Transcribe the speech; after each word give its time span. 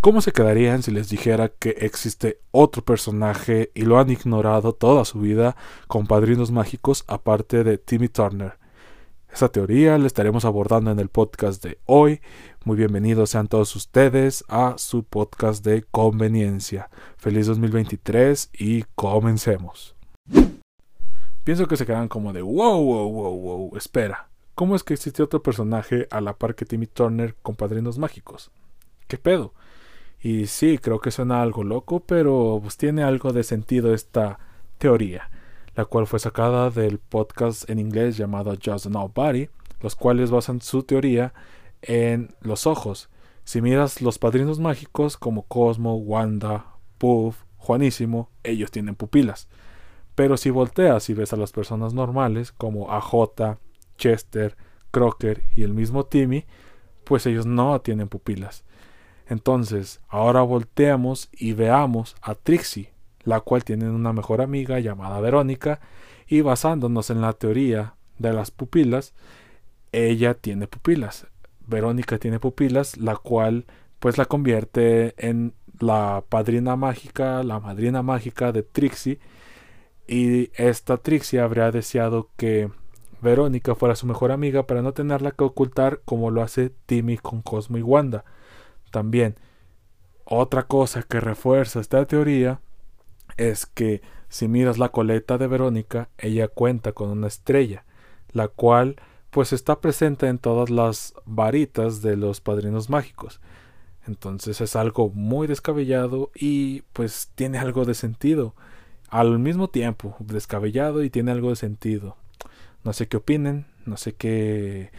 ¿Cómo 0.00 0.22
se 0.22 0.32
quedarían 0.32 0.82
si 0.82 0.92
les 0.92 1.10
dijera 1.10 1.50
que 1.50 1.76
existe 1.80 2.40
otro 2.52 2.82
personaje 2.82 3.70
y 3.74 3.82
lo 3.82 3.98
han 3.98 4.08
ignorado 4.08 4.72
toda 4.72 5.04
su 5.04 5.20
vida 5.20 5.56
con 5.88 6.06
padrinos 6.06 6.50
mágicos 6.50 7.04
aparte 7.06 7.64
de 7.64 7.76
Timmy 7.76 8.08
Turner? 8.08 8.54
Esa 9.30 9.50
teoría 9.50 9.98
la 9.98 10.06
estaremos 10.06 10.46
abordando 10.46 10.90
en 10.90 11.00
el 11.00 11.10
podcast 11.10 11.62
de 11.62 11.78
hoy. 11.84 12.22
Muy 12.64 12.78
bienvenidos 12.78 13.28
sean 13.28 13.46
todos 13.46 13.76
ustedes 13.76 14.42
a 14.48 14.76
su 14.78 15.04
podcast 15.04 15.62
de 15.66 15.82
conveniencia. 15.90 16.88
Feliz 17.18 17.44
2023 17.44 18.52
y 18.54 18.84
comencemos. 18.94 19.96
Pienso 21.44 21.68
que 21.68 21.76
se 21.76 21.84
quedan 21.84 22.08
como 22.08 22.32
de 22.32 22.40
wow, 22.40 22.82
wow, 22.82 23.12
wow, 23.12 23.38
wow. 23.38 23.76
Espera, 23.76 24.30
¿cómo 24.54 24.76
es 24.76 24.82
que 24.82 24.94
existe 24.94 25.22
otro 25.22 25.42
personaje 25.42 26.08
a 26.10 26.22
la 26.22 26.38
par 26.38 26.54
que 26.54 26.64
Timmy 26.64 26.86
Turner 26.86 27.36
con 27.42 27.54
padrinos 27.54 27.98
mágicos? 27.98 28.50
¿Qué 29.06 29.18
pedo? 29.18 29.52
Y 30.22 30.46
sí, 30.46 30.78
creo 30.78 31.00
que 31.00 31.10
suena 31.10 31.42
algo 31.42 31.64
loco, 31.64 32.00
pero 32.00 32.58
pues 32.62 32.76
tiene 32.76 33.02
algo 33.02 33.32
de 33.32 33.42
sentido 33.42 33.94
esta 33.94 34.38
teoría 34.78 35.30
la 35.80 35.84
cual 35.84 36.06
fue 36.06 36.18
sacada 36.18 36.70
del 36.70 36.98
podcast 36.98 37.68
en 37.70 37.78
inglés 37.78 38.16
llamado 38.16 38.54
Just 38.62 38.86
Nobody, 38.86 39.48
los 39.80 39.96
cuales 39.96 40.30
basan 40.30 40.60
su 40.60 40.82
teoría 40.82 41.32
en 41.82 42.34
los 42.40 42.66
ojos. 42.66 43.08
Si 43.44 43.62
miras 43.62 44.02
los 44.02 44.18
padrinos 44.18 44.58
mágicos 44.58 45.16
como 45.16 45.44
Cosmo, 45.44 45.96
Wanda, 45.96 46.66
Puff, 46.98 47.44
Juanísimo, 47.56 48.30
ellos 48.42 48.70
tienen 48.70 48.94
pupilas. 48.94 49.48
Pero 50.14 50.36
si 50.36 50.50
volteas 50.50 51.08
y 51.08 51.14
ves 51.14 51.32
a 51.32 51.36
las 51.36 51.52
personas 51.52 51.94
normales 51.94 52.52
como 52.52 52.90
AJ, 52.92 53.56
Chester, 53.96 54.56
Crocker 54.90 55.42
y 55.56 55.62
el 55.62 55.72
mismo 55.72 56.04
Timmy, 56.04 56.44
pues 57.04 57.26
ellos 57.26 57.46
no 57.46 57.80
tienen 57.80 58.08
pupilas. 58.08 58.64
Entonces, 59.30 60.00
ahora 60.08 60.42
volteamos 60.42 61.28
y 61.32 61.52
veamos 61.52 62.16
a 62.20 62.34
Trixie, 62.34 62.90
la 63.22 63.40
cual 63.40 63.62
tiene 63.62 63.88
una 63.88 64.12
mejor 64.12 64.42
amiga 64.42 64.80
llamada 64.80 65.20
Verónica, 65.20 65.80
y 66.26 66.40
basándonos 66.40 67.10
en 67.10 67.20
la 67.20 67.32
teoría 67.32 67.94
de 68.18 68.32
las 68.32 68.50
pupilas, 68.50 69.14
ella 69.92 70.34
tiene 70.34 70.66
pupilas. 70.66 71.28
Verónica 71.64 72.18
tiene 72.18 72.40
pupilas, 72.40 72.96
la 72.96 73.14
cual 73.14 73.66
pues 74.00 74.18
la 74.18 74.24
convierte 74.24 75.14
en 75.16 75.54
la 75.78 76.24
padrina 76.28 76.74
mágica, 76.74 77.44
la 77.44 77.60
madrina 77.60 78.02
mágica 78.02 78.50
de 78.50 78.64
Trixie, 78.64 79.20
y 80.08 80.50
esta 80.54 80.96
Trixie 80.96 81.38
habría 81.38 81.70
deseado 81.70 82.30
que 82.36 82.68
Verónica 83.22 83.76
fuera 83.76 83.94
su 83.94 84.08
mejor 84.08 84.32
amiga 84.32 84.66
para 84.66 84.82
no 84.82 84.92
tenerla 84.92 85.30
que 85.30 85.44
ocultar 85.44 86.00
como 86.04 86.32
lo 86.32 86.42
hace 86.42 86.72
Timmy 86.86 87.16
con 87.16 87.42
Cosmo 87.42 87.78
y 87.78 87.82
Wanda. 87.82 88.24
También, 88.90 89.36
otra 90.24 90.64
cosa 90.64 91.02
que 91.02 91.20
refuerza 91.20 91.80
esta 91.80 92.04
teoría 92.06 92.60
es 93.36 93.66
que 93.66 94.02
si 94.28 94.48
miras 94.48 94.78
la 94.78 94.90
coleta 94.90 95.38
de 95.38 95.46
Verónica, 95.48 96.08
ella 96.18 96.48
cuenta 96.48 96.92
con 96.92 97.10
una 97.10 97.26
estrella, 97.26 97.84
la 98.32 98.48
cual 98.48 98.96
pues 99.30 99.52
está 99.52 99.80
presente 99.80 100.28
en 100.28 100.38
todas 100.38 100.70
las 100.70 101.14
varitas 101.24 102.02
de 102.02 102.16
los 102.16 102.40
padrinos 102.40 102.90
mágicos. 102.90 103.40
Entonces 104.06 104.60
es 104.60 104.76
algo 104.76 105.10
muy 105.10 105.46
descabellado 105.46 106.30
y 106.34 106.82
pues 106.92 107.30
tiene 107.34 107.58
algo 107.58 107.84
de 107.84 107.94
sentido. 107.94 108.54
Al 109.08 109.38
mismo 109.38 109.68
tiempo, 109.68 110.16
descabellado 110.20 111.02
y 111.02 111.10
tiene 111.10 111.32
algo 111.32 111.50
de 111.50 111.56
sentido. 111.56 112.16
No 112.84 112.92
sé 112.92 113.08
qué 113.08 113.18
opinen, 113.18 113.66
no 113.84 113.96
sé 113.96 114.14
qué 114.14 114.90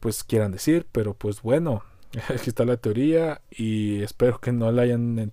pues 0.00 0.24
quieran 0.24 0.52
decir, 0.52 0.86
pero 0.90 1.14
pues 1.14 1.42
bueno, 1.42 1.82
aquí 2.28 2.48
está 2.48 2.64
la 2.64 2.76
teoría 2.76 3.40
y 3.50 4.02
espero 4.02 4.38
que 4.38 4.52
no 4.52 4.70
la 4.72 4.82
hayan 4.82 5.32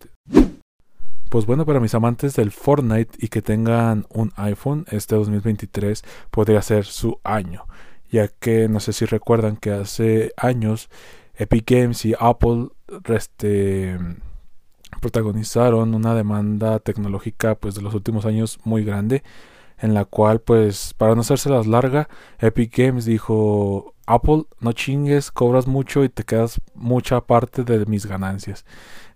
pues 1.30 1.46
bueno, 1.46 1.64
para 1.66 1.80
mis 1.80 1.94
amantes 1.94 2.36
del 2.36 2.52
Fortnite 2.52 3.18
y 3.20 3.28
que 3.28 3.44
tengan 3.44 4.08
un 4.10 4.32
iPhone, 4.36 4.86
este 4.90 5.16
2023 5.16 6.04
podría 6.32 6.62
ser 6.64 6.86
su 6.86 7.20
año, 7.24 7.66
ya 8.12 8.28
que 8.28 8.68
no 8.68 8.80
sé 8.80 8.94
si 8.94 9.06
recuerdan 9.06 9.56
que 9.56 9.72
hace 9.72 10.34
años 10.38 10.90
Epic 11.36 11.70
Games 11.70 12.04
y 12.06 12.16
Apple 12.20 12.70
este, 13.06 14.00
protagonizaron 15.02 15.94
una 15.94 16.16
demanda 16.16 16.80
tecnológica 16.80 17.54
pues 17.54 17.76
de 17.76 17.84
los 17.84 17.94
últimos 17.94 18.26
años 18.26 18.60
muy 18.64 18.84
grande 18.84 19.24
en 19.80 19.94
la 19.94 20.06
cual 20.06 20.40
pues 20.40 20.94
para 20.96 21.16
no 21.16 21.22
hacérselas 21.22 21.68
larga 21.68 22.10
Epic 22.40 22.78
Games 22.78 23.06
dijo 23.06 23.94
Apple 24.06 24.44
no 24.60 24.74
chingues 24.74 25.32
cobras 25.32 25.68
mucho 25.68 26.04
y 26.04 26.10
te 26.10 26.24
quedas 26.24 26.62
mucha 26.76 27.22
parte 27.22 27.64
de 27.64 27.86
mis 27.86 28.06
ganancias 28.06 28.66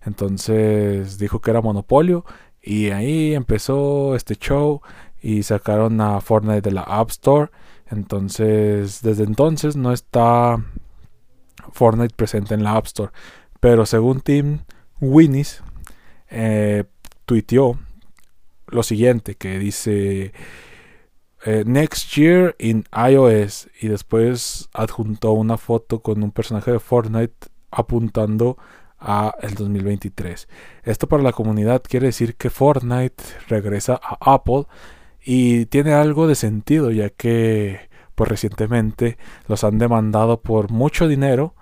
entonces 0.04 1.18
dijo 1.18 1.40
que 1.40 1.50
era 1.50 1.60
monopolio 1.60 2.24
y 2.66 2.90
ahí 2.90 3.34
empezó 3.34 4.16
este 4.16 4.36
show 4.36 4.80
y 5.20 5.42
sacaron 5.42 6.00
a 6.00 6.20
Fortnite 6.20 6.62
de 6.62 6.72
la 6.72 6.82
App 6.82 7.10
Store. 7.10 7.50
Entonces 7.90 9.02
desde 9.02 9.24
entonces 9.24 9.76
no 9.76 9.92
está 9.92 10.62
Fortnite 11.72 12.14
presente 12.14 12.54
en 12.54 12.64
la 12.64 12.76
App 12.76 12.86
Store. 12.86 13.12
Pero 13.60 13.84
según 13.84 14.20
Tim 14.20 14.60
Winnis, 15.00 15.62
eh, 16.30 16.84
tuiteó 17.26 17.78
lo 18.66 18.82
siguiente 18.82 19.34
que 19.36 19.58
dice 19.58 20.32
eh, 21.44 21.64
Next 21.66 22.14
Year 22.14 22.56
in 22.58 22.84
iOS 22.92 23.68
y 23.80 23.88
después 23.88 24.68
adjuntó 24.72 25.32
una 25.32 25.58
foto 25.58 26.00
con 26.00 26.22
un 26.22 26.30
personaje 26.30 26.72
de 26.72 26.80
Fortnite 26.80 27.48
apuntando 27.70 28.56
a 28.98 29.34
el 29.42 29.54
2023. 29.54 30.48
Esto 30.84 31.06
para 31.06 31.22
la 31.22 31.32
comunidad 31.32 31.82
quiere 31.82 32.06
decir 32.06 32.36
que 32.36 32.50
Fortnite 32.50 33.22
regresa 33.48 34.00
a 34.02 34.34
Apple 34.34 34.64
y 35.22 35.66
tiene 35.66 35.92
algo 35.92 36.26
de 36.26 36.34
sentido 36.34 36.90
ya 36.90 37.10
que 37.10 37.90
pues 38.14 38.30
recientemente 38.30 39.18
los 39.48 39.64
han 39.64 39.78
demandado 39.78 40.40
por 40.40 40.70
mucho 40.70 41.08
dinero 41.08 41.54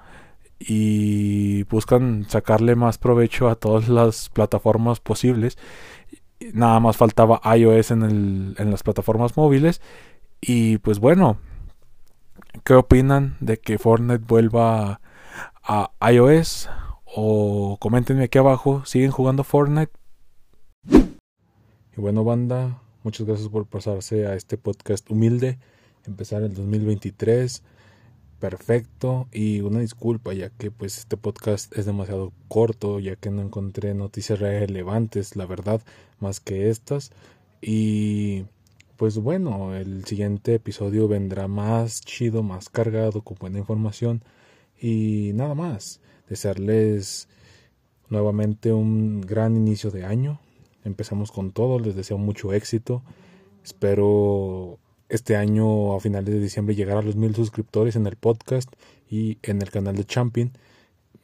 y 0.59 1.65
buscan 1.65 2.27
sacarle 2.29 2.77
más 2.77 2.99
provecho 2.99 3.49
a 3.49 3.57
todas 3.57 3.89
las 3.89 4.29
plataformas 4.29 5.01
posibles. 5.01 5.59
Nada 6.55 6.81
más 6.81 6.97
faltaba 6.97 7.41
iOS 7.57 7.91
en, 7.91 8.03
el, 8.03 8.55
en 8.59 8.71
las 8.71 8.83
plataformas 8.83 9.37
móviles 9.37 9.81
y 10.41 10.79
pues 10.79 10.99
bueno, 10.99 11.39
¿qué 12.65 12.75
opinan 12.75 13.37
de 13.41 13.59
que 13.59 13.79
Fortnite 13.79 14.25
vuelva 14.27 15.01
a 15.63 15.91
iOS? 16.11 16.69
o 17.15 17.77
coméntenme 17.79 18.25
aquí 18.25 18.39
abajo, 18.39 18.85
¿siguen 18.87 19.11
jugando 19.11 19.45
Fortnite? 19.45 19.93
Y 20.89 22.01
bueno, 22.01 22.25
banda, 22.25 22.81
muchas 23.03 23.27
gracias 23.27 23.49
por 23.49 23.67
pasarse 23.67 24.27
a 24.27 24.35
este 24.35 24.57
podcast 24.57 25.11
humilde, 25.11 25.59
empezar 26.07 26.43
el 26.43 26.55
2023 26.55 27.63
perfecto 28.43 29.29
y 29.31 29.61
una 29.61 29.79
disculpa 29.79 30.33
ya 30.33 30.51
que 30.51 30.73
pues 30.73 30.99
este 30.99 31.17
podcast 31.17 31.73
es 31.79 31.87
demasiado 31.87 32.33
corto 32.49 32.99
ya 32.99 33.15
que 33.15 33.31
no 33.31 33.41
encontré 33.41 33.95
noticias 33.95 34.41
relevantes 34.41 35.37
la 35.37 35.47
verdad 35.47 35.81
más 36.19 36.41
que 36.41 36.69
estas 36.69 37.13
y 37.61 38.47
pues 38.97 39.19
bueno 39.19 39.77
el 39.77 40.05
siguiente 40.07 40.57
episodio 40.57 41.07
vendrá 41.07 41.47
más 41.47 42.01
chido 42.01 42.43
más 42.43 42.69
cargado 42.69 43.23
con 43.23 43.37
buena 43.39 43.61
información 43.61 44.25
y 44.77 45.31
nada 45.35 45.55
más 45.55 46.01
desearles 46.29 47.29
nuevamente 48.09 48.73
un 48.73 49.21
gran 49.21 49.57
inicio 49.57 49.93
de 49.93 50.05
año. 50.05 50.41
Empezamos 50.85 51.31
con 51.31 51.53
todo, 51.53 51.79
les 51.79 51.95
deseo 51.95 52.19
mucho 52.19 52.53
éxito. 52.53 53.03
Espero 53.63 54.79
este 55.13 55.37
año 55.37 55.95
a 55.95 56.01
finales 56.01 56.33
de 56.33 56.41
diciembre 56.41 56.75
llegar 56.75 56.97
a 56.97 57.03
los 57.03 57.17
mil 57.17 57.35
suscriptores 57.35 57.97
en 57.97 58.07
el 58.07 58.17
podcast 58.17 58.73
y 59.11 59.37
en 59.43 59.61
el 59.61 59.71
canal 59.71 59.95
de 59.95 60.07
Champion. 60.07 60.53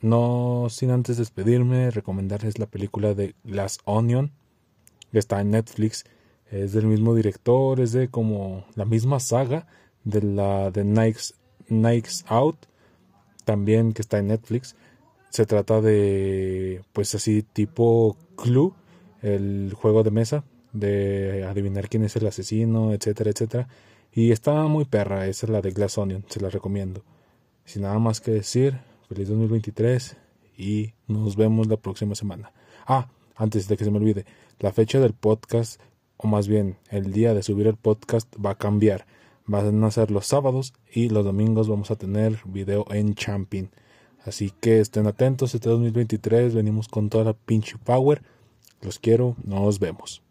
No 0.03 0.66
sin 0.69 0.91
antes 0.91 1.16
despedirme, 1.16 1.91
recomendarles 1.91 2.58
la 2.58 2.67
película 2.67 3.14
de 3.14 3.35
Glass 3.44 3.79
Onion, 3.87 4.32
que 5.11 5.19
está 5.19 5.40
en 5.40 5.52
Netflix. 5.52 6.05
Es 6.50 6.75
del 6.75 6.87
mismo 6.87 7.14
director, 7.14 7.81
es 7.81 7.93
de 7.93 8.08
como 8.08 8.67
la 8.75 8.85
misma 8.85 9.20
saga 9.20 9.67
de 10.05 10.20
la 10.20 10.70
de 10.70 10.85
Nikes, 10.85 12.25
Out, 12.29 12.67
también 13.46 13.94
que 13.94 14.02
está 14.02 14.19
en 14.19 14.26
Netflix. 14.29 14.76
Se 15.31 15.46
trata 15.46 15.81
de, 15.81 16.82
pues 16.93 17.14
así, 17.14 17.43
tipo 17.43 18.19
Clue, 18.37 18.75
el 19.23 19.73
juego 19.75 20.02
de 20.02 20.11
mesa, 20.11 20.44
de 20.73 21.44
adivinar 21.44 21.88
quién 21.88 22.05
es 22.05 22.17
el 22.17 22.26
asesino, 22.26 22.93
etcétera, 22.93 23.31
etcétera. 23.31 23.69
Y 24.12 24.32
está 24.32 24.65
muy 24.65 24.85
perra, 24.85 25.26
esa 25.26 25.47
es 25.47 25.50
la 25.50 25.61
de 25.61 25.70
Glass 25.70 25.99
Onion, 25.99 26.25
se 26.29 26.41
la 26.41 26.50
recomiendo. 26.50 27.03
Sin 27.65 27.82
nada 27.82 27.99
más 27.99 28.20
que 28.20 28.31
decir, 28.31 28.79
feliz 29.09 29.29
2023 29.29 30.17
y 30.56 30.93
nos 31.06 31.37
vemos 31.37 31.69
la 31.69 31.76
próxima 31.76 32.15
semana. 32.15 32.53
Ah, 32.87 33.09
antes 33.37 33.69
de 33.69 33.76
que 33.76 33.85
se 33.85 33.91
me 33.91 33.99
olvide, 33.99 34.25
la 34.59 34.73
fecha 34.73 34.99
del 34.99 35.15
podcast, 35.15 35.81
o 36.17 36.26
más 36.26 36.49
bien 36.49 36.76
el 36.91 37.12
día 37.12 37.35
de 37.35 37.43
subir 37.43 37.67
el 37.67 37.76
podcast, 37.76 38.29
va 38.44 38.50
a 38.50 38.59
cambiar. 38.59 39.06
Van 39.47 39.82
a 39.85 39.91
ser 39.91 40.11
los 40.11 40.26
sábados 40.26 40.75
y 40.93 41.09
los 41.09 41.25
domingos 41.25 41.69
vamos 41.69 41.91
a 41.91 41.97
tener 41.97 42.41
video 42.44 42.85
en 42.91 43.14
Champing. 43.14 43.71
Así 44.25 44.53
que 44.61 44.81
estén 44.81 45.06
atentos, 45.06 45.55
este 45.55 45.71
2023 45.71 46.55
venimos 46.55 46.88
con 46.88 47.09
toda 47.09 47.25
la 47.25 47.32
pinche 47.32 47.79
power. 47.79 48.23
Los 48.82 48.99
quiero, 48.99 49.37
nos 49.44 49.79
vemos. 49.79 50.23